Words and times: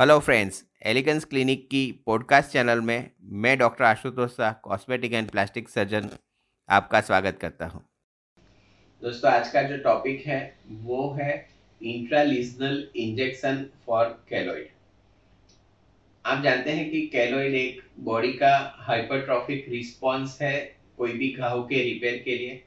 Hello 0.00 0.18
friends 0.18 0.62
elegance 0.86 1.24
clinic 1.24 1.66
की 1.70 1.80
podcast 2.06 2.50
channel 2.50 2.80
में 2.80 3.10
मैं 3.22 3.56
doctor 3.58 3.84
Ashutosh 3.84 4.30
Shah 4.30 4.52
cosmetic 4.52 5.12
and 5.12 5.30
plastic 5.30 5.68
surgeon 5.68 6.08
आपका 6.68 7.00
स्वागत 7.00 7.38
करता 7.40 7.66
हूँ। 7.66 7.82
दोस्तों, 9.02 9.30
आज 9.32 9.48
का 9.48 9.62
जो 9.62 9.78
टॉपिक 9.78 10.26
है, 10.26 10.58
वो 10.68 11.10
है 11.12 11.48
इंट्रालिजनल 11.80 12.88
इंजेक्शन 12.96 13.64
फॉर 13.86 14.04
कैलोइड 14.28 14.68
आप 16.24 16.42
जानते 16.42 16.70
हैं 16.70 16.90
कि 16.90 17.00
कैलोइड 17.06 17.54
एक 17.54 17.82
बॉडी 18.00 18.32
का 18.32 18.54
हाइपरट्रॉफिक 18.78 19.66
रिस्पॉन्स 19.68 20.40
है, 20.42 20.56
कोई 20.98 21.12
भी 21.12 21.32
घाव 21.32 21.62
के 21.62 21.82
रिपेयर 21.82 22.22
के 22.24 22.36
लिए। 22.36 22.62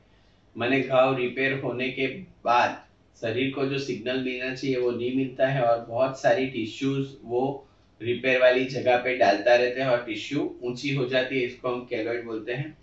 मैंने 0.55 0.81
घाव 0.81 1.15
रिपेयर 1.17 1.59
होने 1.59 1.89
के 1.89 2.07
बाद 2.45 2.83
शरीर 3.17 3.51
को 3.53 3.65
जो 3.65 3.79
सिग्नल 3.79 4.23
मिलना 4.23 4.53
चाहिए, 4.55 4.77
वो 4.77 4.91
नहीं 4.91 5.15
मिलता 5.15 5.47
है 5.47 5.63
और 5.63 5.85
बहुत 5.89 6.19
सारी 6.19 6.45
टिश्यूज 6.49 7.07
वो 7.23 7.67
रिपेयर 8.01 8.39
वाली 8.41 8.65
जगह 8.67 8.97
पे 8.97 9.15
डालता 9.17 9.55
रहता 9.55 9.83
है 9.83 9.89
और 9.89 10.03
टिश्यू 10.05 10.49
ऊँची 10.63 10.93
हो 10.95 11.05
जाती 11.05 11.35
है, 11.35 11.45
इसको 11.45 11.69
हम 11.69 11.85
कैलोइड 11.89 12.25
बोलते 12.25 12.53
हैं। 12.53 12.77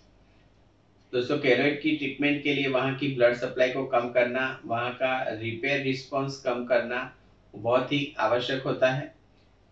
दोस्तों 1.13 1.37
कैलोइड 1.39 1.81
की 1.81 1.95
ट्रीटमेंट 1.97 2.41
के 2.43 2.53
लिए 2.53 2.67
वहाँ 2.69 2.95
की 2.95 3.07
ब्लड 3.15 3.35
सप्लाई 3.35 3.69
को 3.69 3.85
कम 3.85 4.09
करना, 4.09 4.61
वहाँ 4.65 4.91
का 4.93 5.21
रिपेयर 5.31 5.81
रिस्पॉन्स 5.83 6.39
कम 6.41 6.63
करना 6.65 7.11
बहुत 7.53 7.91
ही 7.91 8.15
आवश्यक 8.19 8.63
होता 8.63 8.91
है। 8.91 9.13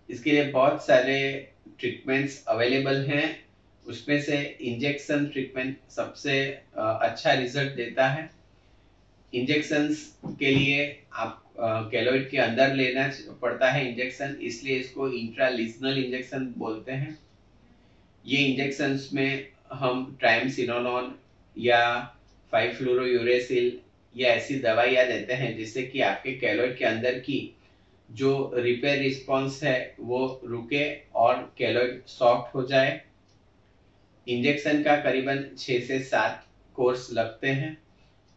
इसके 0.09 0.31
लिए 0.31 0.51
बहुत 0.51 0.85
सारे 0.85 1.17
ट्रीटमेंट्स 1.79 2.43
अवेलेबल 2.47 3.05
हैं। 3.07 3.25
उसमें 3.85 4.21
से 4.21 4.37
इंजेक्शन 4.61 5.25
ट्रीटमेंट 5.25 5.77
सबसे 5.89 6.39
अच्छा 6.77 7.33
रिज़ल्ट 7.33 7.75
देता 7.75 8.07
है। 8.07 8.29
इंजेक्शंस 9.33 10.05
के 10.39 10.51
लिए 10.51 10.83
आप 11.13 11.43
कैलोइड 11.91 12.29
के 12.29 12.37
अंदर 12.37 12.73
लेना 12.73 13.09
पड़ता 13.41 13.69
है 13.71 13.89
इंजेक्शन 13.89 14.35
इसलिए 14.41 14.75
इसको 14.75 15.09
इंट्रालिजनल 15.09 15.97
इंजेक्शन 15.97 16.53
बोलते 16.57 16.91
हैं। 16.91 17.17
ये 18.25 18.43
इंजेक्शंस 18.43 19.09
में 19.13 19.47
हम 19.73 20.15
ट्राइमसिनोलॉन 20.19 21.13
या 21.57 21.81
फाइव 22.51 22.73
फ्लोरोयूरेसिल 22.73 23.79
या 24.15 24.29
ऐसी 24.29 24.59
दवाइयाँ 24.59 25.05
देते 25.07 25.33
हैं, 25.33 25.55
जिससे 25.57 25.83
कि 25.83 25.99
आपके 26.01 26.31
कैलोइड 26.33 26.77
के 26.77 26.85
अंदर 26.85 27.19
की 27.19 27.39
जो 28.09 28.51
रिपेयर 28.55 28.99
रिस्पॉन्स 28.99 29.63
है, 29.63 29.95
वो 29.99 30.41
रुके 30.45 30.85
और 31.15 31.53
कैलोइड 31.57 32.01
सॉफ्ट 32.07 32.55
हो 32.55 32.63
जाए। 32.63 33.01
इंजेक्शन 34.27 34.81
का 34.83 34.95
करीबन 34.95 35.45
छः 35.57 35.85
से 35.87 35.99
सात 35.99 36.45
कोर्स 36.75 37.11
लगते 37.13 37.47
हैं। 37.47 37.77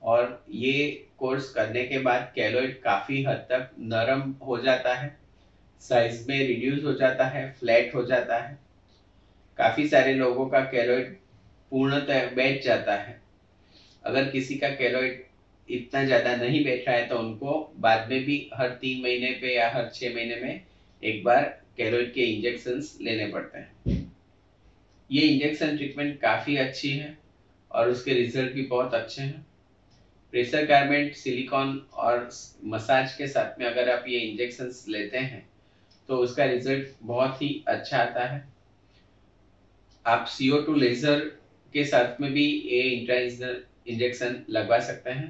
और 0.02 0.42
ये 0.50 0.84
कोर्स 1.18 1.48
करने 1.48 1.82
के 1.82 1.98
बाद 2.00 2.30
कैलोइड 2.34 2.80
काफ़ी 2.82 3.22
हद 3.22 3.44
तक 3.50 3.68
नरम 3.78 4.20
हो 4.46 4.58
जाता 4.58 4.94
है। 4.94 5.10
साइज़ 5.80 6.26
में 6.28 6.38
रिड्यूस 6.38 6.84
हो 6.84 6.92
जाता 6.94 7.24
है 7.26 7.46
फ्लैट 7.50 7.94
हो 7.94 8.02
जाता 8.04 8.38
है। 8.38 8.56
काफ़ी 9.56 9.84
सारे 9.84 10.12
लोगों 10.12 10.46
का 10.46 10.60
कैलोइड 10.66 11.14
पूर्णतः 11.72 12.34
बैठ 12.34 12.62
जाता 12.64 12.94
है। 12.96 13.16
अगर 14.04 14.28
किसी 14.28 14.54
का 14.56 14.68
कैलोइड 14.70 15.22
इतना 15.68 16.02
ज़्यादा 16.02 16.34
नहीं 16.34 16.62
बैठ 16.64 16.86
रहा 16.88 16.96
है 16.96 17.06
तो 17.06 17.18
उनको 17.18 17.56
बाद 17.78 18.06
में 18.08 18.18
भी 18.20 18.36
हर 18.54 18.68
तीन 18.80 19.02
महीने 19.02 19.30
पे 19.32 19.52
या 19.54 19.68
हर 19.68 19.88
छः 19.92 20.12
महीने 20.14 20.36
में 20.36 20.58
एक 21.02 21.22
बार 21.24 21.44
कैलोइड 21.76 22.12
के 22.12 22.20
इंजेक्शंस 22.26 22.96
लेने 23.02 23.26
पड़ते 23.26 23.58
हैं। 23.58 23.98
ये 25.10 25.22
इंजेक्शन 25.24 25.74
ट्रीटमेंट 25.76 26.18
काफ़ी 26.20 26.56
अच्छी 26.56 26.90
है 26.90 27.12
और 27.70 27.88
उसके 27.88 28.12
रिज़ल्ट 28.12 28.52
भी 28.52 28.62
बहुत 28.64 28.94
अच्छे 28.94 29.22
हैं। 29.22 29.40
प्रेशर 30.32 30.66
गारमेंट 30.66 31.14
सिलिकॉन 31.14 31.76
और 31.92 32.28
मसाज 32.64 33.14
के 33.14 33.26
साथ 33.28 33.58
में 33.58 33.66
अगर 33.66 33.90
आप 33.90 34.04
ये 34.08 34.18
इंजेक्शन 34.20 34.70
लेते 34.88 35.18
हैं 35.18 35.48
तो 36.08 36.16
उसका 36.16 36.44
रिज़ल्ट 36.44 36.88
बहुत 37.02 37.42
ही 37.42 37.48
अच्छा 37.68 37.98
आता 37.98 38.26
है। 38.26 38.48
आप 40.06 40.26
सी 40.26 40.50
टू 40.66 40.74
लेज़र 40.74 41.20
के 41.74 41.84
साथ 41.84 42.20
में 42.20 42.32
भी 42.32 42.46
ये 42.46 42.80
इंट्राइजनल 42.90 43.62
इंजेक्शन 43.88 44.44
लगवा 44.50 44.78
सकते 44.80 45.10
हैं। 45.10 45.28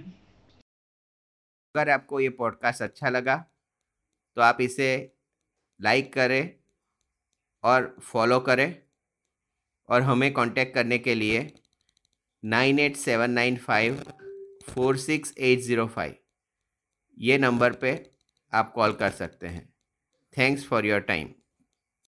अगर 1.75 1.91
आपको 1.91 2.21
ये 2.21 2.29
पॉडकास्ट 2.39 2.83
अच्छा 2.83 3.09
लगा 3.09 3.37
तो 4.37 4.43
आप 4.43 4.61
इसे 4.61 4.91
लाइक 5.81 6.13
करें 6.13 6.51
और 7.65 7.95
फॉलो 8.03 8.41
करें 8.41 8.75
और 9.89 10.03
हमें 10.03 10.33
कांटेक्ट 10.33 10.75
करने 10.75 10.99
के 10.99 11.15
लिए 11.15 11.51
nine 12.45 12.79
eight 12.79 12.97
seven 12.97 13.31
nine 13.31 13.57
five 13.59 14.03
four 14.71 14.97
six 14.97 15.35
eight 15.39 15.61
zero 15.61 15.87
five. 15.87 16.15
ये 17.19 17.39
नंबर 17.39 17.73
पे 17.73 17.93
आप 18.53 18.73
कॉल 18.73 18.93
कर 18.93 19.11
सकते 19.11 19.47
हैं। 19.47 19.69
Thanks 20.35 20.67
for 20.67 20.87
your 20.87 21.01
time. 21.01 21.29